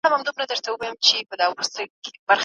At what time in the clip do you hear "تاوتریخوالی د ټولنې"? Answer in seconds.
0.07-1.27